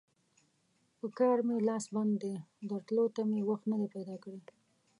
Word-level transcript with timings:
پر 0.97 1.09
کار 1.17 1.37
مې 1.47 1.57
لاس 1.67 1.85
بند 1.95 2.13
دی؛ 2.21 2.35
درتلو 2.69 3.05
ته 3.15 3.21
مې 3.29 3.39
وخت 3.49 3.65
نه 3.71 3.77
دی 3.79 3.87
پیدا 3.95 4.15
کړی. 4.23 4.39